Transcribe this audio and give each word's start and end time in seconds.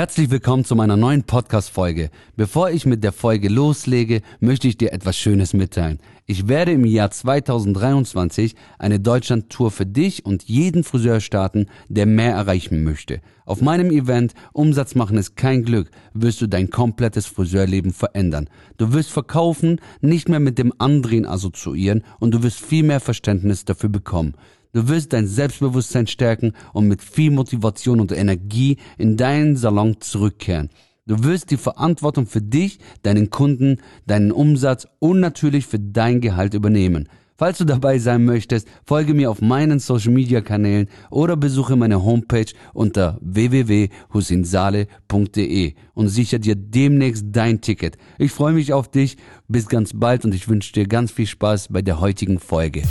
Herzlich 0.00 0.30
willkommen 0.30 0.64
zu 0.64 0.76
meiner 0.76 0.96
neuen 0.96 1.24
Podcast-Folge. 1.24 2.08
Bevor 2.34 2.70
ich 2.70 2.86
mit 2.86 3.04
der 3.04 3.12
Folge 3.12 3.50
loslege, 3.50 4.22
möchte 4.40 4.66
ich 4.66 4.78
dir 4.78 4.94
etwas 4.94 5.18
Schönes 5.18 5.52
mitteilen. 5.52 5.98
Ich 6.24 6.48
werde 6.48 6.72
im 6.72 6.86
Jahr 6.86 7.10
2023 7.10 8.54
eine 8.78 8.98
Deutschland-Tour 8.98 9.70
für 9.70 9.84
dich 9.84 10.24
und 10.24 10.44
jeden 10.44 10.84
Friseur 10.84 11.20
starten, 11.20 11.66
der 11.90 12.06
mehr 12.06 12.32
erreichen 12.32 12.82
möchte. 12.82 13.20
Auf 13.44 13.60
meinem 13.60 13.90
Event 13.90 14.32
Umsatz 14.54 14.94
machen 14.94 15.18
ist 15.18 15.36
kein 15.36 15.64
Glück, 15.64 15.90
wirst 16.14 16.40
du 16.40 16.46
dein 16.46 16.70
komplettes 16.70 17.26
Friseurleben 17.26 17.92
verändern. 17.92 18.48
Du 18.78 18.94
wirst 18.94 19.10
verkaufen, 19.10 19.82
nicht 20.00 20.30
mehr 20.30 20.40
mit 20.40 20.56
dem 20.56 20.72
Andrehen 20.78 21.26
assoziieren 21.26 22.04
und 22.20 22.32
du 22.32 22.42
wirst 22.42 22.60
viel 22.60 22.84
mehr 22.84 23.00
Verständnis 23.00 23.66
dafür 23.66 23.90
bekommen. 23.90 24.32
Du 24.72 24.88
wirst 24.88 25.12
dein 25.12 25.26
Selbstbewusstsein 25.26 26.06
stärken 26.06 26.52
und 26.72 26.86
mit 26.86 27.02
viel 27.02 27.30
Motivation 27.30 28.00
und 28.00 28.12
Energie 28.12 28.76
in 28.98 29.16
deinen 29.16 29.56
Salon 29.56 30.00
zurückkehren. 30.00 30.70
Du 31.06 31.24
wirst 31.24 31.50
die 31.50 31.56
Verantwortung 31.56 32.26
für 32.26 32.42
dich, 32.42 32.78
deinen 33.02 33.30
Kunden, 33.30 33.78
deinen 34.06 34.30
Umsatz 34.30 34.86
und 35.00 35.18
natürlich 35.18 35.66
für 35.66 35.80
dein 35.80 36.20
Gehalt 36.20 36.54
übernehmen. 36.54 37.08
Falls 37.40 37.58
du 37.58 37.64
dabei 37.64 37.98
sein 37.98 38.24
möchtest, 38.26 38.68
folge 38.84 39.14
mir 39.14 39.30
auf 39.30 39.40
meinen 39.40 39.78
Social 39.78 40.12
Media 40.12 40.42
Kanälen 40.42 40.90
oder 41.08 41.38
besuche 41.38 41.74
meine 41.74 42.04
Homepage 42.04 42.52
unter 42.74 43.16
www.husinsale.de 43.22 45.72
und 45.94 46.08
sichere 46.08 46.40
dir 46.40 46.54
demnächst 46.54 47.24
dein 47.32 47.62
Ticket. 47.62 47.96
Ich 48.18 48.32
freue 48.32 48.52
mich 48.52 48.74
auf 48.74 48.90
dich. 48.90 49.16
Bis 49.48 49.68
ganz 49.68 49.92
bald 49.94 50.26
und 50.26 50.34
ich 50.34 50.48
wünsche 50.48 50.74
dir 50.74 50.86
ganz 50.86 51.12
viel 51.12 51.26
Spaß 51.26 51.68
bei 51.70 51.80
der 51.80 51.98
heutigen 51.98 52.38
Folge. 52.38 52.82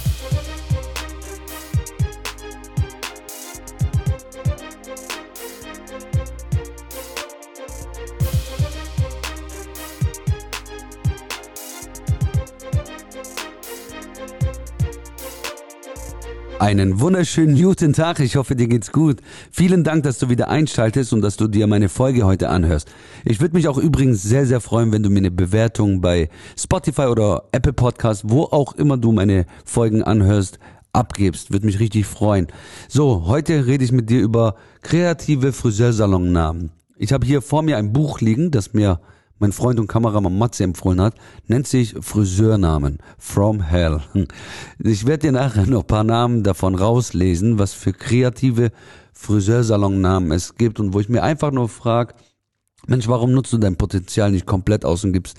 Einen 16.60 17.00
wunderschönen 17.00 17.56
guten 17.56 17.94
Tag. 17.94 18.20
Ich 18.20 18.36
hoffe, 18.36 18.54
dir 18.54 18.68
geht's 18.68 18.92
gut. 18.92 19.22
Vielen 19.50 19.86
Dank, 19.86 20.04
dass 20.04 20.20
du 20.20 20.28
wieder 20.28 20.50
einschaltest 20.50 21.14
und 21.14 21.22
dass 21.22 21.38
du 21.38 21.48
dir 21.48 21.68
meine 21.68 21.88
Folge 21.88 22.26
heute 22.26 22.50
anhörst. 22.50 22.90
Ich 23.24 23.40
würde 23.40 23.56
mich 23.56 23.70
auch 23.70 23.78
übrigens 23.78 24.24
sehr, 24.24 24.46
sehr 24.46 24.60
freuen, 24.60 24.92
wenn 24.92 25.02
du 25.02 25.10
mir 25.10 25.20
eine 25.20 25.32
Bewertung 25.32 26.02
bei 26.02 26.30
Spotify 26.58 27.04
oder 27.04 27.44
Apple 27.54 27.72
Podcast, 27.72 28.24
wo 28.26 28.44
auch 28.44 28.76
immer 28.76 28.98
du 28.98 29.14
meine 29.14 29.46
Folgen 29.64 30.04
anhörst, 30.04 30.60
abgibst. 30.92 31.54
Würde 31.54 31.66
mich 31.66 31.80
richtig 31.80 32.06
freuen. 32.06 32.48
So, 32.90 33.24
heute 33.26 33.66
rede 33.66 33.86
ich 33.86 33.94
mit 33.94 34.10
dir 34.10 34.20
über 34.20 34.56
kreative 34.82 35.54
Friseursalonnamen. 35.54 36.72
Ich 36.98 37.14
habe 37.14 37.26
hier 37.26 37.42
vor 37.42 37.62
mir 37.62 37.78
ein 37.78 37.94
Buch 37.94 38.20
liegen, 38.20 38.52
das 38.52 38.74
mir 38.74 39.00
mein 39.40 39.52
Freund 39.52 39.80
und 39.80 39.88
Kameramann 39.88 40.38
Matze 40.38 40.64
empfohlen 40.64 41.02
hat, 41.02 41.16
nennt 41.48 41.68
sich 41.68 41.96
Friseurnamen. 42.00 43.00
From 43.18 43.62
Hell. 43.62 44.02
Ich 44.80 45.06
werde 45.06 45.28
dir 45.28 45.32
nachher 45.32 45.66
noch 45.66 45.82
ein 45.82 45.88
paar 45.88 46.04
Namen 46.04 46.44
davon 46.44 46.76
rauslesen, 46.76 47.58
was 47.58 47.74
für 47.74 47.94
kreative 47.94 48.72
Friseursalonnamen 49.14 50.32
es 50.32 50.56
gibt 50.56 50.80
und 50.80 50.94
wo 50.94 51.00
ich 51.00 51.10
mir 51.10 51.24
einfach 51.24 51.52
nur 51.52 51.70
frage, 51.70 52.14
Mensch, 52.88 53.08
warum 53.08 53.32
nutzt 53.34 53.52
du 53.52 53.58
dein 53.58 53.76
Potenzial 53.76 54.32
nicht 54.32 54.46
komplett 54.46 54.86
aus 54.86 55.04
und 55.04 55.14
gibst 55.14 55.38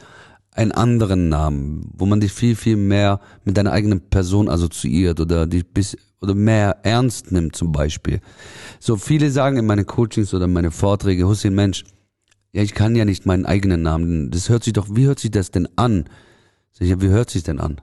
einen 0.52 0.72
anderen 0.72 1.28
Namen, 1.28 1.90
wo 1.96 2.06
man 2.06 2.20
dich 2.20 2.32
viel, 2.32 2.56
viel 2.56 2.76
mehr 2.76 3.20
mit 3.44 3.56
deiner 3.56 3.72
eigenen 3.72 4.00
Person 4.00 4.48
assoziiert 4.48 5.20
oder 5.20 5.46
dich 5.46 5.66
bis 5.66 5.96
oder 6.20 6.34
mehr 6.34 6.78
ernst 6.82 7.32
nimmt 7.32 7.56
zum 7.56 7.72
Beispiel. 7.72 8.20
So 8.78 8.96
viele 8.96 9.30
sagen 9.30 9.56
in 9.56 9.66
meine 9.66 9.84
Coachings 9.84 10.34
oder 10.34 10.46
meine 10.46 10.70
Vorträge, 10.70 11.26
Hussein 11.26 11.54
Mensch, 11.54 11.84
ja, 12.52 12.62
ich 12.62 12.74
kann 12.74 12.96
ja 12.96 13.04
nicht 13.04 13.26
meinen 13.26 13.46
eigenen 13.46 13.82
Namen. 13.82 14.30
Das 14.30 14.48
hört 14.48 14.64
sich 14.64 14.72
doch, 14.72 14.88
wie 14.90 15.06
hört 15.06 15.20
sich 15.20 15.30
das 15.30 15.50
denn 15.50 15.68
an? 15.76 16.04
Sag 16.72 16.82
ich, 16.82 16.90
ja, 16.90 17.00
wie 17.00 17.08
hört 17.08 17.30
sich 17.30 17.42
denn 17.42 17.60
an? 17.60 17.80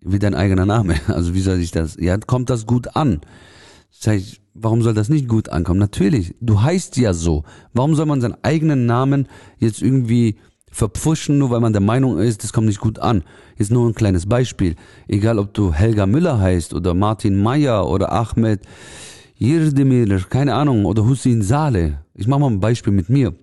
Wie 0.00 0.18
dein 0.18 0.34
eigener 0.34 0.66
Name. 0.66 0.96
Also 1.08 1.34
wie 1.34 1.40
soll 1.40 1.56
sich 1.56 1.70
das, 1.70 1.96
ja, 1.98 2.18
kommt 2.18 2.50
das 2.50 2.66
gut 2.66 2.96
an? 2.96 3.20
Sag 3.90 4.16
ich, 4.16 4.42
warum 4.54 4.82
soll 4.82 4.94
das 4.94 5.08
nicht 5.08 5.28
gut 5.28 5.48
ankommen? 5.48 5.80
Natürlich, 5.80 6.34
du 6.40 6.60
heißt 6.60 6.96
ja 6.98 7.14
so. 7.14 7.44
Warum 7.72 7.94
soll 7.94 8.06
man 8.06 8.20
seinen 8.20 8.36
eigenen 8.42 8.86
Namen 8.86 9.28
jetzt 9.58 9.80
irgendwie 9.80 10.36
verpfuschen, 10.70 11.38
nur 11.38 11.50
weil 11.50 11.60
man 11.60 11.72
der 11.72 11.82
Meinung 11.82 12.18
ist, 12.18 12.42
das 12.42 12.52
kommt 12.52 12.66
nicht 12.66 12.80
gut 12.80 12.98
an? 12.98 13.22
Jetzt 13.56 13.70
nur 13.70 13.88
ein 13.88 13.94
kleines 13.94 14.26
Beispiel. 14.26 14.76
Egal, 15.08 15.38
ob 15.38 15.54
du 15.54 15.72
Helga 15.72 16.06
Müller 16.06 16.38
heißt 16.38 16.74
oder 16.74 16.94
Martin 16.94 17.40
Meyer 17.42 17.88
oder 17.88 18.12
Ahmed 18.12 18.60
Yirdemir, 19.38 20.20
keine 20.28 20.54
Ahnung, 20.54 20.84
oder 20.84 21.04
Hussein 21.04 21.42
Saleh. 21.42 21.94
Ich 22.14 22.26
mache 22.26 22.40
mal 22.40 22.50
ein 22.50 22.60
Beispiel 22.60 22.92
mit 22.92 23.08
mir. 23.08 23.34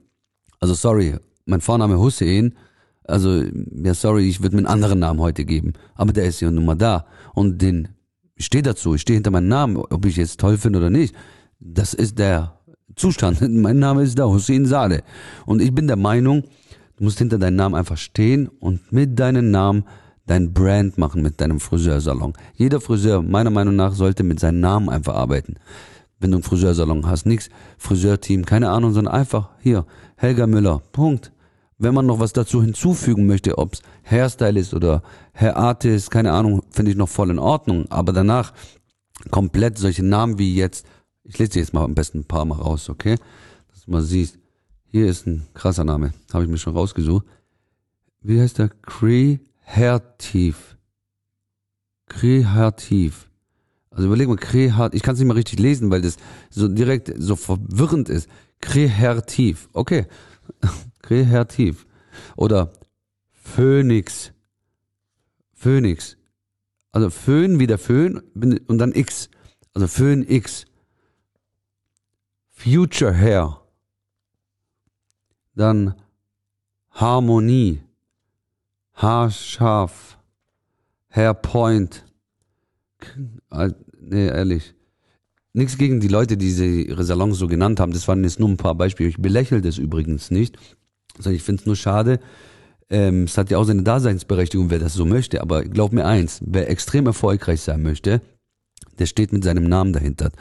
Also 0.59 0.73
sorry, 0.73 1.15
mein 1.45 1.61
Vorname 1.61 1.97
Hussein, 1.97 2.55
also 3.03 3.43
ja 3.83 3.93
sorry, 3.93 4.27
ich 4.27 4.41
würde 4.41 4.55
mir 4.55 4.61
einen 4.61 4.67
anderen 4.67 4.99
Namen 4.99 5.19
heute 5.19 5.45
geben, 5.45 5.73
aber 5.95 6.13
der 6.13 6.25
ist 6.25 6.41
ja 6.41 6.51
nun 6.51 6.65
mal 6.65 6.75
da 6.75 7.05
und 7.33 7.61
den 7.61 7.89
ich 8.35 8.45
stehe 8.45 8.61
dazu, 8.61 8.95
ich 8.95 9.01
stehe 9.01 9.15
hinter 9.15 9.31
meinem 9.31 9.49
Namen, 9.49 9.75
ob 9.75 10.05
ich 10.05 10.15
jetzt 10.15 10.39
toll 10.39 10.57
finde 10.57 10.79
oder 10.79 10.89
nicht. 10.89 11.13
Das 11.59 11.93
ist 11.93 12.17
der 12.19 12.57
Zustand. 12.95 13.41
Mein 13.49 13.79
Name 13.79 14.03
ist 14.03 14.17
da, 14.17 14.25
Hussein 14.27 14.65
Saleh. 14.65 15.01
Und 15.45 15.61
ich 15.61 15.75
bin 15.75 15.87
der 15.87 15.97
Meinung, 15.97 16.43
du 16.95 17.03
musst 17.03 17.17
hinter 17.17 17.37
deinem 17.37 17.57
Namen 17.57 17.75
einfach 17.75 17.97
stehen 17.97 18.47
und 18.47 18.93
mit 18.93 19.19
deinem 19.19 19.51
Namen 19.51 19.83
dein 20.25 20.53
Brand 20.53 20.97
machen 20.97 21.21
mit 21.21 21.41
deinem 21.41 21.59
Friseursalon. 21.59 22.33
Jeder 22.53 22.79
Friseur, 22.79 23.21
meiner 23.21 23.49
Meinung 23.49 23.75
nach, 23.75 23.93
sollte 23.93 24.23
mit 24.23 24.39
seinem 24.39 24.61
Namen 24.61 24.87
einfach 24.87 25.15
arbeiten 25.15 25.55
wenn 26.19 26.31
du 26.31 26.37
einen 26.37 26.43
Friseursalon 26.43 27.07
hast. 27.07 27.25
Nix 27.25 27.49
Friseurteam, 27.77 28.45
keine 28.45 28.69
Ahnung, 28.69 28.93
sondern 28.93 29.13
einfach 29.13 29.49
hier, 29.59 29.85
Helga 30.15 30.47
Müller, 30.47 30.81
Punkt. 30.91 31.31
Wenn 31.77 31.93
man 31.93 32.05
noch 32.05 32.19
was 32.19 32.33
dazu 32.33 32.61
hinzufügen 32.61 33.25
möchte, 33.25 33.57
ob's 33.57 33.81
Hairstyle 34.03 34.59
ist 34.59 34.73
oder 34.73 35.01
Hair 35.33 35.55
Artist, 35.55 36.11
keine 36.11 36.33
Ahnung, 36.33 36.61
finde 36.71 36.91
ich 36.91 36.97
noch 36.97 37.07
voll 37.07 37.29
in 37.29 37.39
Ordnung. 37.39 37.89
Aber 37.89 38.11
danach 38.11 38.53
komplett 39.31 39.77
solche 39.77 40.03
Namen 40.03 40.37
wie 40.37 40.55
jetzt, 40.55 40.85
ich 41.23 41.39
lese 41.39 41.51
dir 41.51 41.59
jetzt 41.59 41.73
mal 41.73 41.85
am 41.85 41.95
besten 41.95 42.19
ein 42.19 42.25
paar 42.25 42.43
Mal 42.43 42.55
raus, 42.55 42.89
okay? 42.89 43.15
Dass 43.71 43.85
du 43.85 43.91
mal 43.91 44.01
siehst, 44.01 44.37
hier 44.87 45.07
ist 45.07 45.25
ein 45.25 45.47
krasser 45.53 45.85
Name, 45.85 46.13
habe 46.33 46.43
ich 46.43 46.49
mir 46.49 46.57
schon 46.57 46.75
rausgesucht. 46.75 47.25
Wie 48.21 48.41
heißt 48.41 48.57
der? 48.57 48.69
Kreativ. 48.69 50.75
Kreativ. 52.07 53.28
Also 53.99 54.07
überleg 54.07 54.29
mal, 54.29 54.37
kreativ, 54.37 54.95
ich 54.95 55.03
kann 55.03 55.15
es 55.15 55.19
nicht 55.19 55.27
mal 55.27 55.33
richtig 55.33 55.59
lesen, 55.59 55.91
weil 55.91 55.99
das 55.99 56.15
so 56.49 56.69
direkt 56.69 57.11
so 57.17 57.35
verwirrend 57.35 58.07
ist. 58.07 58.29
Kreativ, 58.61 59.67
okay. 59.73 60.05
kreativ. 61.01 61.85
Oder 62.37 62.71
Phönix. 63.33 64.31
Phönix. 65.51 66.15
Also 66.93 67.09
Föhn 67.09 67.59
wie 67.59 67.67
der 67.67 67.77
Föhn 67.77 68.19
und 68.67 68.77
dann 68.77 68.93
X. 68.93 69.29
Also 69.73 69.87
Föhn 69.87 70.25
X. 70.25 70.65
Future 72.47 73.13
Hair. 73.13 73.59
Dann 75.55 75.93
Harmonie. 76.91 77.81
Haarscharf. 78.93 80.17
Hair 81.09 81.33
Point. 81.33 82.05
Nee, 84.09 84.27
ehrlich. 84.27 84.73
Nichts 85.53 85.77
gegen 85.77 85.99
die 85.99 86.07
Leute, 86.07 86.35
die 86.35 86.51
sie 86.51 86.83
ihre 86.83 87.03
Salons 87.03 87.37
so 87.37 87.47
genannt 87.47 87.79
haben. 87.79 87.93
Das 87.93 88.07
waren 88.07 88.23
jetzt 88.23 88.39
nur 88.39 88.49
ein 88.49 88.57
paar 88.57 88.75
Beispiele. 88.75 89.09
Ich 89.09 89.17
belächle 89.17 89.61
das 89.61 89.77
übrigens 89.77 90.31
nicht. 90.31 90.57
Also 91.17 91.29
ich 91.29 91.43
finde 91.43 91.61
es 91.61 91.65
nur 91.65 91.75
schade. 91.75 92.19
Ähm, 92.89 93.23
es 93.23 93.37
hat 93.37 93.51
ja 93.51 93.57
auch 93.59 93.65
seine 93.65 93.83
Daseinsberechtigung, 93.83 94.71
wer 94.71 94.79
das 94.79 94.93
so 94.93 95.05
möchte. 95.05 95.41
Aber 95.41 95.63
glaub 95.63 95.93
mir 95.93 96.05
eins, 96.05 96.41
wer 96.43 96.69
extrem 96.69 97.05
erfolgreich 97.05 97.61
sein 97.61 97.83
möchte, 97.83 98.21
der 98.97 99.05
steht 99.05 99.31
mit 99.31 99.43
seinem 99.43 99.65
Namen 99.65 99.93
dahinter. 99.93 100.31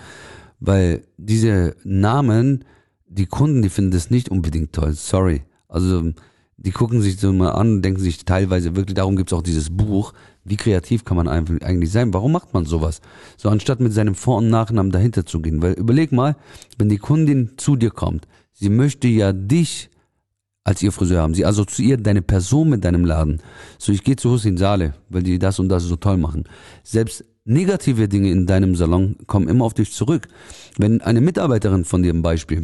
Weil 0.61 1.03
diese 1.19 1.77
Namen, 1.85 2.65
die 3.07 3.27
Kunden, 3.27 3.61
die 3.61 3.71
finden 3.71 3.91
das 3.91 4.11
nicht 4.11 4.31
unbedingt 4.31 4.73
toll. 4.73 4.93
Sorry. 4.93 5.43
Also 5.69 6.13
die 6.59 6.73
gucken 6.73 7.01
sich 7.01 7.19
so 7.19 7.33
mal 7.33 7.53
an, 7.53 7.83
denken 7.83 8.01
sich 8.01 8.25
teilweise 8.25 8.75
wirklich, 8.75 8.97
darum 8.97 9.17
gibt's 9.17 9.33
auch 9.33 9.43
dieses 9.43 9.71
Buch, 9.71 10.13
wie 10.45 10.57
kreativ 10.57 11.05
kann 11.05 11.17
man 11.17 11.29
eigentlich 11.29 11.93
sein? 11.93 12.13
Warum 12.13 12.33
macht 12.33 12.53
man 12.53 12.65
sowas? 12.65 13.01
So 13.37 13.49
anstatt 13.49 13.81
mit 13.81 13.93
seinem 13.93 14.15
Vor- 14.15 14.39
und 14.39 14.51
Nachnamen 14.51 14.91
dahinter 14.91 15.25
zu 15.25 15.41
gehen. 15.41 15.63
Weil 15.63 15.75
überleg 15.75 16.11
mal, 16.11 16.37
wenn 16.77 16.89
die 16.89 16.99
Kundin 16.99 17.53
zu 17.59 17.77
dir 17.77 17.91
kommt, 17.91 18.27
sie 18.53 18.71
möchte 18.71 19.07
ja 19.07 19.33
dich 19.33 19.89
als 20.65 20.83
ihr 20.83 20.91
Friseur 20.91 21.23
haben. 21.23 21.35
Sie 21.35 21.47
assoziiert 21.47 22.07
deine 22.07 22.23
Person 22.23 22.69
mit 22.69 22.85
deinem 22.85 23.05
Laden. 23.05 23.41
So, 23.79 23.93
ich 23.93 24.03
gehe 24.03 24.17
zu 24.17 24.31
Hussein 24.31 24.57
Saleh, 24.57 24.93
weil 25.09 25.23
die 25.23 25.39
das 25.39 25.59
und 25.59 25.69
das 25.69 25.85
so 25.85 25.97
toll 25.97 26.19
machen. 26.19 26.45
Selbst 26.83 27.25
negative 27.45 28.09
Dinge 28.09 28.31
in 28.31 28.47
deinem 28.47 28.75
Salon 28.75 29.17
kommen 29.27 29.49
immer 29.49 29.65
auf 29.65 29.75
dich 29.75 29.93
zurück. 29.93 30.29
Wenn 30.77 31.01
eine 31.01 31.21
Mitarbeiterin 31.21 31.85
von 31.85 32.03
dir 32.03 32.11
im 32.11 32.23
Beispiel 32.23 32.63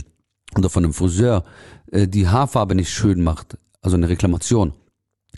oder 0.57 0.69
von 0.69 0.85
einem 0.85 0.93
Friseur 0.93 1.45
äh, 1.91 2.07
die 2.07 2.29
Haarfarbe 2.29 2.75
nicht 2.75 2.91
schön 2.91 3.23
macht, 3.23 3.57
also 3.85 3.97
eine 3.97 4.09
Reklamation. 4.09 4.73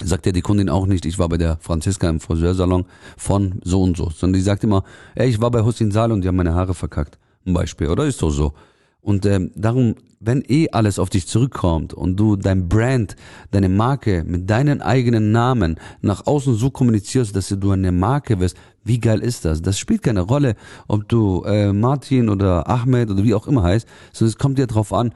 Sagt 0.03 0.27
ja 0.27 0.33
die 0.33 0.43
Kundin 0.43 0.69
auch 0.69 0.87
nicht, 0.87 1.07
ich 1.07 1.19
war 1.19 1.29
bei 1.29 1.39
der 1.39 1.59
Franziska 1.61 2.09
im 2.09 2.21
Friseursalon 2.21 2.85
von 3.17 3.61
so 3.65 3.83
und 3.83 3.97
so, 3.97 4.11
sondern 4.11 4.35
die 4.35 4.45
sagt 4.45 4.63
immer, 4.63 4.85
ey, 5.15 5.29
ich 5.29 5.41
war 5.41 5.51
bei 5.51 5.63
Hussein 5.63 5.91
Saleh 5.91 6.13
und 6.13 6.23
die 6.23 6.29
haben 6.29 6.37
meine 6.37 6.55
Haare 6.55 6.75
verkackt. 6.75 7.19
Ein 7.47 7.55
Beispiel, 7.55 7.89
oder 7.89 8.05
ist 8.05 8.21
doch 8.21 8.31
so. 8.31 8.53
Und 9.01 9.25
ähm, 9.25 9.53
darum 9.55 9.95
wenn 10.21 10.43
eh 10.49 10.69
alles 10.71 10.99
auf 10.99 11.11
dich 11.11 11.27
zurückkommt 11.27 11.95
und 11.95 12.17
du 12.17 12.37
dein 12.37 12.69
Brand, 12.69 13.17
deine 13.51 13.69
Marke 13.69 14.25
mit 14.25 14.49
deinen 14.49 14.81
eigenen 14.81 15.33
Namen 15.33 15.77
nach 16.01 16.27
außen 16.27 16.55
so 16.55 16.71
kommunizierst, 16.71 17.35
dass 17.37 17.49
du 17.49 17.71
eine 17.71 17.93
Marke 17.93 18.41
wirst, 18.41 18.57
wie 18.85 19.01
geil 19.01 19.21
ist 19.21 19.45
das? 19.45 19.63
Das 19.63 19.79
spielt 19.79 20.03
keine 20.03 20.23
Rolle, 20.23 20.55
ob 20.89 21.09
du 21.09 21.43
äh, 21.45 21.73
Martin 21.73 22.29
oder 22.29 22.69
Ahmed 22.69 23.11
oder 23.11 23.25
wie 23.25 23.35
auch 23.35 23.47
immer 23.47 23.63
heißt, 23.63 23.87
sondern 24.13 24.31
es 24.31 24.39
kommt 24.39 24.59
dir 24.59 24.67
drauf 24.67 24.93
an, 24.93 25.13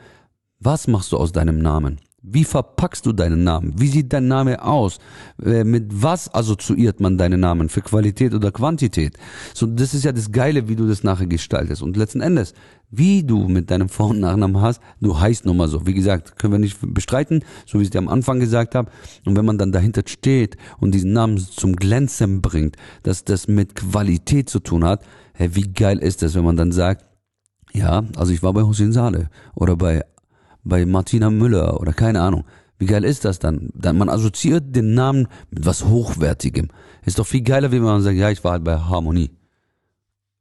was 0.59 0.87
machst 0.87 1.12
du 1.12 1.17
aus 1.17 1.33
deinem 1.33 1.59
Namen? 1.59 2.00
Wie 2.23 2.45
verpackst 2.45 3.07
du 3.07 3.13
deinen 3.13 3.45
Namen? 3.45 3.73
Wie 3.79 3.89
sieht 3.89 4.13
dein 4.13 4.29
Name 4.29 4.63
aus? 4.63 4.99
Äh, 5.43 5.65
mit 5.65 5.87
was 5.91 6.33
assoziiert 6.35 7.01
man 7.01 7.17
deinen 7.17 7.41
Namen? 7.41 7.71
Für 7.71 7.81
Qualität 7.81 8.35
oder 8.35 8.53
Quantität? 8.53 9.17
So, 9.55 9.65
das 9.67 9.95
ist 9.95 10.05
ja 10.05 10.13
das 10.13 10.31
Geile, 10.31 10.69
wie 10.69 10.77
du 10.77 10.87
das 10.87 11.03
nachher 11.03 11.27
gestaltest. 11.27 11.83
Und 11.83 11.97
letzten 11.97 12.21
Endes, 12.21 12.53
wie 12.91 13.23
du 13.23 13.49
mit 13.49 13.71
deinem 13.71 13.89
Vor- 13.89 14.11
und 14.11 14.21
Nachnamen 14.21 14.61
hast, 14.61 14.83
du 15.01 15.19
heißt 15.19 15.47
nun 15.47 15.57
mal 15.57 15.69
so. 15.69 15.87
Wie 15.87 15.95
gesagt, 15.95 16.39
können 16.39 16.53
wir 16.53 16.59
nicht 16.59 16.77
bestreiten, 16.83 17.43
so 17.65 17.79
wie 17.79 17.83
ich 17.83 17.87
es 17.87 17.91
dir 17.91 17.99
am 17.99 18.09
Anfang 18.09 18.39
gesagt 18.39 18.75
habe. 18.75 18.91
Und 19.25 19.35
wenn 19.35 19.47
man 19.47 19.57
dann 19.57 19.73
dahinter 19.73 20.03
steht 20.05 20.59
und 20.79 20.93
diesen 20.93 21.15
Namen 21.15 21.39
zum 21.39 21.75
Glänzen 21.75 22.43
bringt, 22.43 22.77
dass 23.03 23.25
das 23.25 23.49
mit 23.49 23.75
Qualität 23.77 24.51
zu 24.51 24.61
tun 24.61 24.85
hat, 24.85 25.03
hey, 25.33 25.55
wie 25.55 25.73
geil 25.73 25.99
ist 25.99 26.21
das, 26.21 26.35
wenn 26.35 26.45
man 26.45 26.57
dann 26.59 26.73
sagt, 26.73 27.07
ja, 27.73 28.05
also 28.17 28.33
ich 28.33 28.43
war 28.43 28.53
bei 28.53 28.63
Hussein 28.63 28.93
Saleh 28.93 29.29
oder 29.55 29.77
bei 29.77 30.05
bei 30.65 30.87
Martina 30.87 31.31
Müller 31.31 31.81
oder 31.81 31.93
keine 31.93 32.21
Ahnung. 32.21 32.45
Wie 32.79 32.87
geil 32.87 33.05
ist 33.05 33.25
das 33.25 33.39
dann? 33.39 33.69
dann? 33.75 33.99
Man 33.99 34.09
assoziiert 34.09 34.75
den 34.75 34.95
Namen 34.95 35.29
mit 35.51 35.67
was 35.67 35.85
Hochwertigem. 35.85 36.69
Ist 37.05 37.19
doch 37.19 37.27
viel 37.27 37.43
geiler, 37.43 37.73
wie 37.73 37.81
man 37.81 38.01
sagt, 38.03 38.17
ja, 38.17 38.31
ich 38.31 38.43
war 38.43 38.53
halt 38.53 38.65
bei 38.65 38.79
Harmonie. 38.79 39.31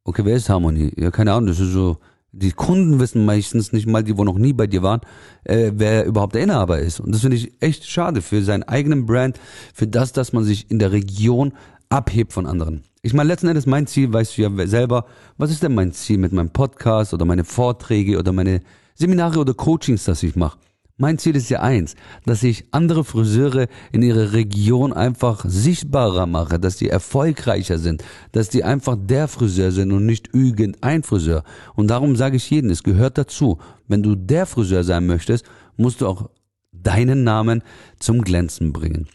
Okay, 0.06 0.24
wer 0.24 0.38
ist 0.38 0.50
Harmonie? 0.50 0.94
Ja, 0.95 1.12
keine 1.12 1.33
Ahnung, 1.33 1.48
das 1.48 1.60
ist 1.60 1.74
so, 1.74 1.98
die 2.31 2.51
Kunden 2.51 3.00
wissen 3.00 3.25
meistens 3.25 3.74
nicht 3.74 3.88
mal, 3.88 4.04
die 4.04 4.18
wo 4.18 4.24
noch 4.24 4.38
nie 4.38 4.54
bei 4.54 4.68
dir 4.68 4.83
waren, 4.83 5.01
äh, 5.44 5.71
wer 5.75 6.06
überhaupt 6.06 6.36
der 6.36 6.44
Inhaber 6.44 6.80
ist. 6.80 7.00
Und 7.00 7.13
das 7.13 7.21
finde 7.21 7.38
ich 7.38 7.62
echt 7.62 7.86
schade 7.86 8.21
für 8.21 8.42
seinen 8.44 8.63
eigenen 8.63 9.06
Brand, 9.06 9.39
für 9.74 9.88
das, 9.88 10.13
dass 10.13 10.31
man 10.31 10.44
sich 10.44 10.71
in 10.71 10.80
der 10.80 10.92
Region 10.92 11.54
abhebt 11.89 12.31
von 12.31 12.45
anderen. 12.45 12.83
Ich 13.01 13.13
meine, 13.13 13.27
letzten 13.27 13.48
Endes 13.48 13.66
mein 13.66 13.88
Ziel, 13.88 14.13
weißt 14.13 14.38
du 14.38 14.42
ja 14.44 14.68
selber, 14.68 15.06
was 15.38 15.51
ist 15.51 15.63
denn 15.63 15.74
mein 15.74 15.92
Ziel 15.92 16.18
mit 16.18 16.31
meinem 16.31 16.51
Podcast 16.51 17.13
oder 17.13 17.25
meine 17.25 17.45
Vorträge 17.45 18.18
oder 18.18 18.31
meine 18.31 18.62
Seminare 18.95 19.39
oder 19.39 19.53
Coachings, 19.53 20.03
das 20.06 20.24
ich 20.24 20.36
mache. 20.36 20.57
Mein 21.01 21.18
Ziel 21.18 21.38
ist 21.38 21.50
ja 21.50 21.62
eins, 21.62 21.95
dass 22.25 22.44
ich 22.44 22.65
andere 22.71 23.06
Friseure 23.06 23.68
in 23.94 24.01
ihrer 24.01 24.33
Region 24.33 24.91
einfach 24.91 25.45
sichtbarer 25.47 26.25
mache, 26.25 26.59
dass 26.59 26.75
die 26.75 26.89
erfolgreicher 26.89 27.77
sind, 27.77 28.03
dass 28.33 28.50
die 28.50 28.65
einfach 28.65 28.97
der 29.00 29.30
Friseur 29.30 29.71
sind 29.71 29.94
und 29.94 30.06
nicht 30.06 30.33
irgendein 30.33 31.03
Friseur. 31.03 31.45
Und 31.75 31.88
darum 31.88 32.18
sage 32.18 32.36
ich 32.36 32.50
jedem, 32.50 32.69
es 32.69 32.83
gehört 32.83 33.18
dazu. 33.18 33.59
Wenn 33.88 34.03
du 34.03 34.15
der 34.15 34.45
Friseur 34.45 34.83
sein 34.83 35.07
möchtest, 35.07 35.45
musst 35.77 36.01
du 36.01 36.07
auch 36.07 36.30
deinen 36.74 37.24
Namen 37.24 37.63
zum 37.97 38.21
Glänzen 38.21 38.74
bringen. 38.74 39.07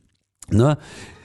Ne? 0.50 0.78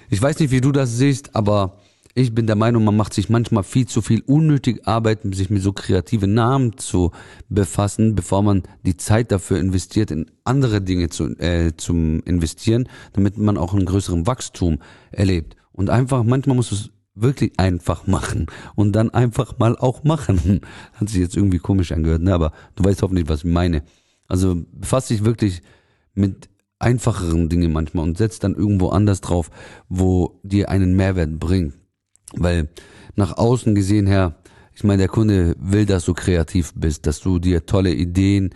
Ich 0.09 0.21
weiß 0.21 0.39
nicht, 0.39 0.51
wie 0.51 0.61
du 0.61 0.73
das 0.73 0.97
siehst, 0.97 1.37
aber 1.37 1.78
ich 2.19 2.35
bin 2.35 2.47
der 2.47 2.57
Meinung, 2.57 2.83
man 2.83 2.97
macht 2.97 3.13
sich 3.13 3.29
manchmal 3.29 3.63
viel 3.63 3.87
zu 3.87 4.01
viel 4.01 4.21
unnötig 4.25 4.85
Arbeit, 4.85 5.19
sich 5.23 5.49
mit 5.49 5.61
so 5.61 5.71
kreativen 5.71 6.33
Namen 6.33 6.77
zu 6.77 7.11
befassen, 7.47 8.13
bevor 8.13 8.43
man 8.43 8.63
die 8.85 8.97
Zeit 8.97 9.31
dafür 9.31 9.57
investiert, 9.59 10.11
in 10.11 10.29
andere 10.43 10.81
Dinge 10.81 11.09
zu, 11.09 11.29
äh, 11.39 11.71
zum 11.77 12.21
investieren, 12.23 12.89
damit 13.13 13.37
man 13.37 13.57
auch 13.57 13.73
einen 13.73 13.85
größeren 13.85 14.27
Wachstum 14.27 14.79
erlebt. 15.11 15.55
Und 15.71 15.89
einfach, 15.89 16.23
manchmal 16.23 16.57
muss 16.57 16.73
es 16.73 16.89
wirklich 17.15 17.53
einfach 17.57 18.05
machen 18.05 18.47
und 18.75 18.93
dann 18.93 19.11
einfach 19.11 19.57
mal 19.57 19.77
auch 19.77 20.03
machen. 20.03 20.61
Hat 20.93 21.07
sich 21.07 21.19
jetzt 21.19 21.37
irgendwie 21.37 21.59
komisch 21.59 21.93
angehört, 21.93 22.21
ne? 22.21 22.33
aber 22.33 22.51
du 22.75 22.83
weißt 22.83 23.01
hoffentlich, 23.01 23.29
was 23.29 23.39
ich 23.39 23.51
meine. 23.51 23.83
Also 24.27 24.61
befass 24.73 25.07
dich 25.07 25.23
wirklich 25.23 25.61
mit 26.13 26.49
einfacheren 26.79 27.47
Dingen 27.47 27.71
manchmal 27.71 28.03
und 28.03 28.17
setz 28.17 28.39
dann 28.39 28.55
irgendwo 28.55 28.89
anders 28.89 29.21
drauf, 29.21 29.51
wo 29.87 30.39
dir 30.43 30.69
einen 30.69 30.95
Mehrwert 30.95 31.39
bringt. 31.39 31.75
Weil 32.35 32.69
nach 33.15 33.37
außen 33.37 33.75
gesehen 33.75 34.07
her, 34.07 34.35
ich 34.73 34.83
meine, 34.83 34.99
der 34.99 35.07
Kunde 35.09 35.55
will, 35.59 35.85
dass 35.85 36.05
du 36.05 36.13
kreativ 36.13 36.73
bist, 36.75 37.05
dass 37.05 37.19
du 37.19 37.39
dir 37.39 37.65
tolle 37.65 37.93
Ideen 37.93 38.51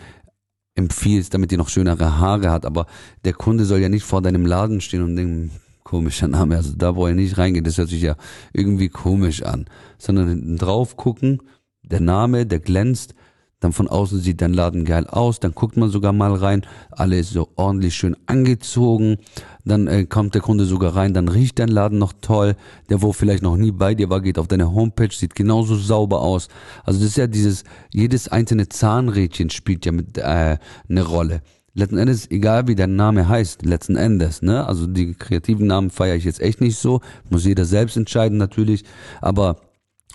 empfiehlst, 0.76 1.34
damit 1.34 1.52
die 1.52 1.58
noch 1.58 1.70
schönere 1.70 2.18
Haare 2.18 2.50
hat. 2.52 2.66
Aber 2.66 2.86
der 3.26 3.34
Kunde 3.34 3.66
soll 3.66 3.80
ja 3.80 3.90
nicht 3.90 4.06
vor 4.06 4.22
deinem 4.22 4.46
Laden 4.46 4.82
stehen 4.82 5.04
und 5.04 5.16
denken, 5.16 5.52
komischer 5.84 6.28
Name, 6.28 6.56
also 6.56 6.74
da 6.76 6.96
wo 6.96 7.06
er 7.06 7.14
nicht 7.14 7.38
reingeht, 7.38 7.68
das 7.68 7.78
hört 7.78 7.90
sich 7.90 8.02
ja 8.02 8.16
irgendwie 8.54 8.90
komisch 8.90 9.44
an. 9.44 9.66
Sondern 9.98 10.30
hinten 10.30 10.58
drauf 10.58 10.96
gucken, 10.96 11.42
der 11.84 12.00
Name, 12.00 12.46
der 12.46 12.60
glänzt, 12.60 13.14
dann 13.64 13.74
von 13.74 13.88
außen 13.88 14.20
sieht 14.20 14.42
dein 14.42 14.54
Laden 14.54 14.86
geil 14.86 15.08
aus, 15.08 15.40
dann 15.40 15.54
guckt 15.54 15.78
man 15.78 15.90
sogar 15.90 16.12
mal 16.14 16.34
rein, 16.34 16.64
alle 16.92 17.18
ist 17.18 17.32
so 17.32 17.50
ordentlich 17.56 17.96
schön 17.96 18.16
angezogen, 18.26 19.18
dann 19.66 19.88
äh, 19.88 20.06
kommt 20.06 20.36
der 20.36 20.42
Kunde 20.42 20.66
sogar 20.66 20.96
rein, 20.96 21.14
dann 21.14 21.30
riecht 21.30 21.60
dein 21.60 21.70
Laden 21.70 21.98
noch 21.98 22.14
toll, 22.22 22.56
der 22.90 23.02
wo 23.02 23.14
vielleicht 23.14 23.44
noch 23.44 23.56
nie 23.56 23.72
bei 23.72 23.96
dir 23.96 24.10
war, 24.10 24.22
geht 24.22 24.38
auf 24.38 24.48
deine 24.48 24.74
Homepage, 24.74 25.14
sieht 25.14 25.36
genauso 25.36 25.76
sauber 25.76 26.22
aus. 26.22 26.50
Also 26.84 27.00
das 27.00 27.10
ist 27.10 27.18
ja 27.18 27.28
dieses, 27.28 27.64
jedes 27.94 28.28
einzelne 28.28 28.68
Zahnrädchen 28.68 29.50
spielt 29.50 29.86
ja 29.86 29.92
mit 29.92 30.18
äh, 30.18 30.58
eine 30.90 31.04
Rolle. 31.04 31.42
Letzten 31.76 31.98
Endes, 31.98 32.30
egal 32.30 32.68
wie 32.68 32.76
dein 32.76 32.96
Name 32.96 33.28
heißt, 33.28 33.66
letzten 33.66 33.96
Endes, 33.96 34.44
ne? 34.44 34.68
Also 34.68 34.86
die 34.86 35.14
kreativen 35.14 35.66
Namen 35.66 35.90
feiere 35.90 36.16
ich 36.16 36.24
jetzt 36.24 36.40
echt 36.40 36.62
nicht 36.62 36.78
so, 36.78 37.02
muss 37.32 37.46
jeder 37.46 37.66
selbst 37.66 37.98
entscheiden 37.98 38.38
natürlich, 38.38 38.84
aber 39.22 39.58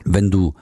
wenn 0.04 0.30
du 0.30 0.54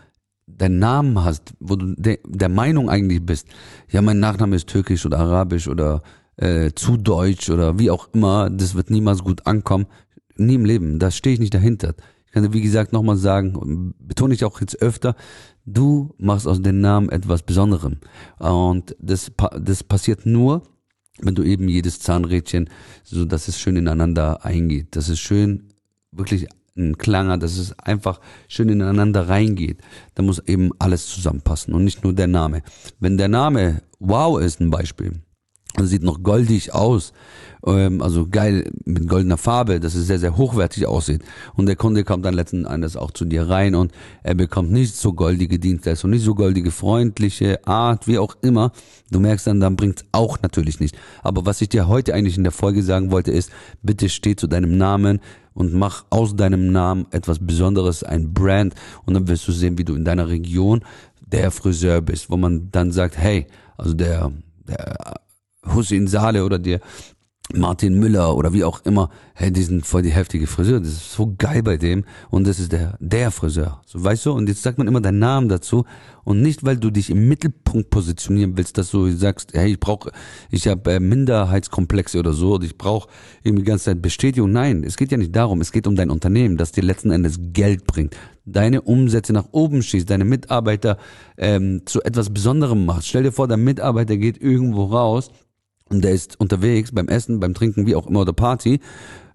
deinen 0.46 0.78
Namen 0.78 1.25
hast, 1.25 1.54
wo 1.60 1.76
du 1.76 1.94
de, 1.94 2.19
der 2.26 2.48
Meinung 2.48 2.88
eigentlich 2.88 3.25
bist, 3.25 3.48
ja, 3.90 4.00
mein 4.02 4.20
Nachname 4.20 4.56
ist 4.56 4.69
türkisch 4.69 5.04
oder 5.04 5.19
arabisch 5.19 5.69
oder 5.69 6.02
äh, 6.37 6.70
zu 6.75 6.96
deutsch 6.96 7.50
oder 7.50 7.78
wie 7.78 7.90
auch 7.90 8.08
immer, 8.12 8.50
das 8.50 8.75
wird 8.75 8.90
niemals 8.90 9.22
gut 9.22 9.46
ankommen. 9.46 9.87
Nie 10.37 10.54
im 10.54 10.64
Leben, 10.64 10.98
da 10.98 11.10
stehe 11.10 11.34
ich 11.34 11.40
nicht 11.40 11.54
dahinter. 11.54 11.94
Ich 12.26 12.32
kann 12.32 12.43
dir, 12.43 12.52
wie 12.52 12.60
gesagt, 12.60 12.93
nochmal 12.93 13.16
sagen, 13.16 13.94
betone 13.98 14.34
ich 14.34 14.44
auch 14.44 14.60
jetzt 14.60 14.81
öfter, 14.82 15.16
du 15.64 16.14
machst 16.19 16.46
aus 16.46 16.60
dem 16.60 16.81
Namen 16.81 17.08
etwas 17.08 17.43
Besonderem. 17.43 17.98
Und 18.38 18.94
das, 19.00 19.32
das 19.58 19.82
passiert 19.82 20.26
nur, 20.26 20.62
wenn 21.20 21.34
du 21.34 21.43
eben 21.43 21.69
jedes 21.69 22.00
Zahnrädchen, 22.00 22.69
so 23.02 23.25
dass 23.25 23.48
es 23.48 23.58
schön 23.58 23.76
ineinander 23.76 24.44
eingeht, 24.44 24.94
dass 24.96 25.08
es 25.08 25.19
schön 25.19 25.70
wirklich 26.12 26.46
ein 26.76 26.99
Klanger, 26.99 27.38
dass 27.38 27.58
es 27.58 27.78
einfach 27.78 28.20
schön 28.49 28.69
ineinander 28.69 29.28
reingeht. 29.28 29.78
Da 30.14 30.23
muss 30.23 30.38
eben 30.46 30.70
alles 30.78 31.06
zusammenpassen 31.06 31.75
und 31.75 31.84
nicht 31.84 32.05
nur 32.05 32.12
der 32.12 32.26
Name. 32.26 32.62
Wenn 33.00 33.19
der 33.19 33.28
Name 33.28 33.82
Wow 33.99 34.40
ist 34.40 34.61
ein 34.61 34.70
Beispiel, 34.70 35.20
das 35.76 35.90
sieht 35.90 36.02
noch 36.02 36.23
goldig 36.23 36.75
aus, 36.75 37.12
ähm, 37.67 38.00
also 38.03 38.27
geil 38.29 38.70
mit 38.84 39.08
goldener 39.08 39.36
Farbe, 39.36 39.81
dass 39.81 39.94
es 39.94 40.06
sehr, 40.06 40.19
sehr 40.19 40.36
hochwertig 40.36 40.86
aussieht. 40.86 41.22
Und 41.55 41.67
der 41.67 41.77
Kunde 41.77 42.05
kommt 42.05 42.24
dann 42.24 42.34
letzten 42.34 42.65
Endes 42.65 42.96
auch 42.96 43.10
zu 43.10 43.24
dir 43.24 43.48
rein 43.48 43.74
und 43.74 43.93
er 44.22 44.34
bekommt 44.34 44.72
nicht 44.72 44.96
so 44.96 45.12
goldige 45.12 45.58
Dienstleistung, 45.58 46.10
nicht 46.10 46.24
so 46.24 46.34
goldige, 46.34 46.70
freundliche 46.70 47.67
Art, 47.67 48.06
wie 48.06 48.19
auch 48.19 48.36
immer. 48.43 48.72
Du 49.10 49.20
merkst 49.20 49.46
dann, 49.46 49.60
dann 49.60 49.77
bringt's 49.77 50.05
auch 50.12 50.39
natürlich 50.43 50.81
nicht. 50.81 50.96
Aber 51.22 51.46
was 51.46 51.60
ich 51.60 51.69
dir 51.69 51.89
heute 51.89 52.15
eigentlich 52.15 52.36
in 52.36 52.44
der 52.44 52.53
Folge 52.53 52.82
sagen 52.82 53.10
wollte, 53.10 53.31
ist, 53.31 53.50
bitte 53.82 54.08
steh 54.08 54.36
zu 54.36 54.46
deinem 54.46 54.77
Namen 54.77 55.20
und 55.55 55.72
mach 55.72 56.05
aus 56.10 56.36
deinem 56.36 56.70
Namen 56.70 57.06
etwas 57.10 57.39
Besonderes, 57.39 58.03
ein 58.03 58.32
Brand 58.32 58.74
und 59.05 59.15
dann 59.15 59.29
wirst 59.29 59.48
du 59.48 59.53
sehen, 59.53 59.79
wie 59.79 59.84
du 59.84 59.94
in 59.94 60.05
deiner 60.05 60.29
Region 60.29 60.82
der 61.32 61.50
Friseur 61.50 62.00
bist, 62.00 62.31
wo 62.31 62.36
man 62.36 62.69
dann 62.70 62.93
sagt, 62.93 63.19
hey, 63.19 63.46
also 63.77 63.94
der, 63.94 64.32
der 64.69 65.16
Hussein 65.76 66.08
Saleh 66.08 66.40
oder 66.40 66.58
der 66.58 66.80
Martin 67.54 67.98
Müller 67.98 68.36
oder 68.36 68.52
wie 68.52 68.64
auch 68.64 68.84
immer, 68.84 69.08
hey, 69.34 69.52
die 69.52 69.62
sind 69.62 69.86
voll 69.86 70.02
die 70.02 70.10
heftige 70.10 70.48
Friseur, 70.48 70.80
das 70.80 70.88
ist 70.88 71.12
so 71.12 71.32
geil 71.38 71.62
bei 71.62 71.76
dem. 71.76 72.04
Und 72.28 72.46
das 72.46 72.58
ist 72.58 72.72
der, 72.72 72.96
der 72.98 73.30
Friseur, 73.30 73.82
so 73.86 74.02
weißt 74.02 74.26
du, 74.26 74.32
und 74.32 74.48
jetzt 74.48 74.62
sagt 74.62 74.78
man 74.78 74.88
immer 74.88 75.00
deinen 75.00 75.20
Namen 75.20 75.48
dazu. 75.48 75.84
Und 76.24 76.42
nicht, 76.42 76.64
weil 76.64 76.76
du 76.76 76.90
dich 76.90 77.08
im 77.08 77.28
Mittelpunkt 77.28 77.90
positionieren 77.90 78.56
willst, 78.56 78.78
dass 78.78 78.90
du 78.90 79.08
sagst, 79.12 79.52
hey, 79.54 79.72
ich 79.72 79.80
brauche, 79.80 80.10
ich 80.50 80.66
habe 80.66 80.94
äh, 80.94 81.00
Minderheitskomplexe 81.00 82.18
oder 82.18 82.32
so, 82.32 82.54
oder 82.54 82.64
ich 82.64 82.76
brauche 82.76 83.08
irgendwie 83.44 83.62
die 83.62 83.68
ganze 83.68 83.84
Zeit 83.84 84.02
Bestätigung, 84.02 84.50
nein, 84.50 84.82
es 84.82 84.96
geht 84.96 85.12
ja 85.12 85.18
nicht 85.18 85.36
darum, 85.36 85.60
es 85.60 85.70
geht 85.70 85.86
um 85.86 85.94
dein 85.94 86.10
Unternehmen, 86.10 86.56
das 86.56 86.72
dir 86.72 86.82
letzten 86.82 87.12
Endes 87.12 87.38
Geld 87.52 87.86
bringt, 87.86 88.16
deine 88.44 88.82
Umsätze 88.82 89.32
nach 89.32 89.46
oben 89.52 89.84
schießt, 89.84 90.10
deine 90.10 90.24
Mitarbeiter 90.24 90.98
ähm, 91.38 91.82
zu 91.86 92.02
etwas 92.02 92.30
Besonderem 92.30 92.84
macht, 92.86 93.06
stell 93.06 93.22
dir 93.22 93.32
vor, 93.32 93.46
dein 93.46 93.62
Mitarbeiter 93.62 94.16
geht 94.16 94.42
irgendwo 94.42 94.86
raus, 94.86 95.30
und 95.88 96.02
der 96.02 96.12
ist 96.12 96.38
unterwegs 96.40 96.93
beim 96.93 97.08
Essen, 97.08 97.38
beim 97.38 97.55
Trinken, 97.55 97.86
wie 97.86 97.94
auch 97.94 98.06
immer 98.06 98.20
oder 98.20 98.32
Party. 98.32 98.81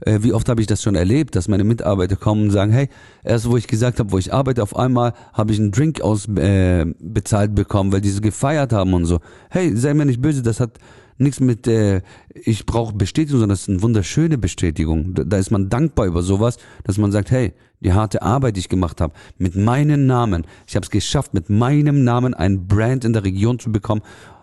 Äh, 0.01 0.19
wie 0.21 0.33
oft 0.33 0.49
habe 0.49 0.59
ich 0.59 0.67
das 0.67 0.81
schon 0.81 0.95
erlebt, 0.95 1.35
dass 1.35 1.47
meine 1.47 1.63
Mitarbeiter 1.63 2.15
kommen 2.15 2.43
und 2.43 2.51
sagen, 2.51 2.71
hey, 2.71 2.89
erst 3.23 3.49
wo 3.49 3.55
ich 3.55 3.67
gesagt 3.67 3.99
habe, 3.99 4.11
wo 4.11 4.17
ich 4.17 4.33
arbeite, 4.33 4.61
auf 4.63 4.75
einmal 4.75 5.13
habe 5.33 5.53
ich 5.53 5.59
einen 5.59 5.71
Drink 5.71 6.01
aus 6.01 6.27
äh, 6.27 6.85
bezahlt 6.99 7.55
bekommen, 7.55 7.93
weil 7.93 8.01
die 8.01 8.09
so 8.09 8.21
gefeiert 8.21 8.73
haben 8.73 8.93
und 8.93 9.05
so. 9.05 9.19
Hey, 9.49 9.75
sei 9.75 9.93
mir 9.93 10.05
nicht 10.05 10.21
böse, 10.21 10.41
das 10.41 10.59
hat 10.59 10.79
nichts 11.17 11.39
mit, 11.39 11.67
äh, 11.67 12.01
ich 12.33 12.65
brauche 12.65 12.93
Bestätigung, 12.93 13.39
sondern 13.39 13.53
das 13.53 13.61
ist 13.61 13.69
eine 13.69 13.81
wunderschöne 13.81 14.37
Bestätigung. 14.37 15.13
Da, 15.13 15.23
da 15.23 15.37
ist 15.37 15.51
man 15.51 15.69
dankbar 15.69 16.07
über 16.07 16.21
sowas, 16.21 16.57
dass 16.83 16.97
man 16.97 17.11
sagt, 17.11 17.31
hey, 17.31 17.53
die 17.79 17.93
harte 17.93 18.21
Arbeit, 18.21 18.55
die 18.55 18.61
ich 18.61 18.69
gemacht 18.69 18.99
habe, 18.99 19.13
mit 19.37 19.55
meinem 19.55 20.05
Namen, 20.05 20.45
ich 20.67 20.75
habe 20.75 20.83
es 20.83 20.89
geschafft, 20.89 21.33
mit 21.33 21.49
meinem 21.49 22.03
Namen 22.03 22.33
ein 22.33 22.67
Brand 22.67 23.05
in 23.05 23.13
der 23.13 23.23
Region 23.23 23.59
zu 23.59 23.71
bekommen 23.71 24.01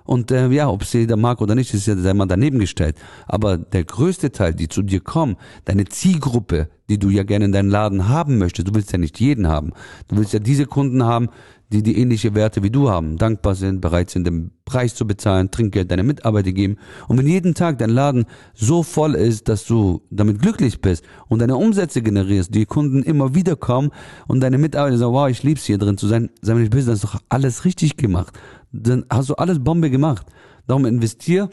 Und 0.08 0.30
äh, 0.30 0.48
ja, 0.48 0.70
ob 0.70 0.80
es 0.80 0.94
jeder 0.94 1.18
mag 1.18 1.42
oder 1.42 1.54
nicht, 1.54 1.74
ist 1.74 1.86
ja 1.86 1.94
sei 1.94 2.14
mal 2.14 2.24
daneben 2.24 2.58
gestellt. 2.58 2.96
Aber 3.26 3.58
der 3.58 3.84
größte 3.84 4.32
Teil, 4.32 4.54
die 4.54 4.66
zu 4.66 4.80
dir 4.80 5.00
kommen, 5.00 5.36
deine 5.66 5.84
Zielgruppe, 5.84 6.70
die 6.88 6.98
du 6.98 7.10
ja 7.10 7.24
gerne 7.24 7.44
in 7.44 7.52
deinen 7.52 7.68
Laden 7.68 8.08
haben 8.08 8.38
möchtest, 8.38 8.68
du 8.68 8.74
willst 8.74 8.90
ja 8.90 8.96
nicht 8.96 9.20
jeden 9.20 9.48
haben. 9.48 9.72
Du 10.08 10.16
willst 10.16 10.32
ja 10.32 10.38
diese 10.38 10.64
Kunden 10.64 11.04
haben, 11.04 11.28
die 11.70 11.82
die 11.82 11.98
ähnliche 11.98 12.34
Werte 12.34 12.62
wie 12.62 12.70
du 12.70 12.88
haben, 12.88 13.18
dankbar 13.18 13.54
sind, 13.54 13.80
bereit 13.80 14.10
sind, 14.10 14.26
den 14.26 14.52
Preis 14.64 14.94
zu 14.94 15.06
bezahlen, 15.06 15.50
Trinkgeld 15.50 15.90
deine 15.90 16.02
Mitarbeiter 16.02 16.52
geben. 16.52 16.76
Und 17.08 17.18
wenn 17.18 17.26
jeden 17.26 17.54
Tag 17.54 17.78
dein 17.78 17.90
Laden 17.90 18.24
so 18.54 18.82
voll 18.82 19.14
ist, 19.14 19.48
dass 19.48 19.66
du 19.66 20.02
damit 20.10 20.40
glücklich 20.40 20.80
bist 20.80 21.04
und 21.28 21.40
deine 21.40 21.56
Umsätze 21.56 22.00
generierst, 22.00 22.54
die 22.54 22.64
Kunden 22.64 23.02
immer 23.02 23.34
wieder 23.34 23.56
kommen 23.56 23.90
und 24.26 24.40
deine 24.40 24.56
Mitarbeiter 24.56 24.96
sagen, 24.96 25.12
wow, 25.12 25.28
ich 25.28 25.42
lieb's 25.42 25.64
hier 25.64 25.78
drin 25.78 25.98
zu 25.98 26.06
sein, 26.06 26.30
sagen 26.40 26.60
wir, 26.60 26.68
das 26.70 26.86
ist 26.86 27.04
doch 27.04 27.20
alles 27.28 27.64
richtig 27.64 27.96
gemacht. 27.96 28.38
Dann 28.72 29.04
hast 29.10 29.28
du 29.28 29.34
alles 29.34 29.62
Bombe 29.62 29.90
gemacht. 29.90 30.26
Darum 30.66 30.86
investier 30.86 31.50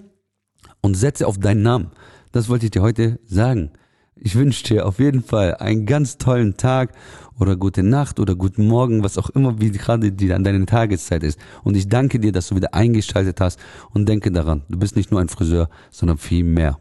und 0.82 0.96
setze 0.96 1.28
auf 1.28 1.40
deinen 1.40 1.62
Namen. 1.62 1.92
Das 2.32 2.50
wollte 2.50 2.66
ich 2.66 2.72
dir 2.72 2.82
heute 2.82 3.20
sagen. 3.26 3.72
Ich 4.18 4.36
wünsche 4.36 4.64
dir 4.64 4.86
auf 4.86 5.00
jeden 5.00 5.22
Fall 5.22 5.56
einen 5.56 5.86
ganz 5.86 6.18
tollen 6.18 6.56
Tag 6.56 6.94
oder 7.38 7.58
gute 7.58 7.84
Nacht 7.84 8.18
oder 8.22 8.34
guten 8.34 8.66
Morgen, 8.66 9.04
was 9.04 9.18
auch 9.18 9.30
immer, 9.32 9.60
wie 9.60 9.72
gerade 9.72 10.14
die 10.14 10.32
an 10.32 10.46
deine 10.46 10.66
Tageszeit 10.66 11.22
ist. 11.22 11.38
Und 11.66 11.76
ich 11.76 11.90
danke 11.90 12.18
dir, 12.22 12.32
dass 12.32 12.48
du 12.48 12.56
wieder 12.56 12.74
eingeschaltet 12.74 13.42
hast 13.42 13.60
und 13.94 14.08
denke 14.08 14.32
daran, 14.32 14.62
du 14.70 14.80
bist 14.80 14.96
nicht 14.96 15.12
nur 15.12 15.20
ein 15.20 15.28
Friseur, 15.28 15.70
sondern 15.92 16.18
viel 16.18 16.46
mehr. 16.46 16.78